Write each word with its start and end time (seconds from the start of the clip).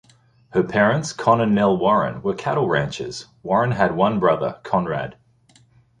Her 0.49 0.63
parents, 0.63 1.13
Con 1.13 1.41
and 1.41 1.53
Nell 1.53 1.77
Warren, 1.77 2.23
were 2.23 2.33
cattle 2.33 2.67
ranchers; 2.67 3.27
Warren 3.43 3.69
had 3.69 3.95
one 3.95 4.19
brother, 4.19 4.59
Conrad. 4.63 5.15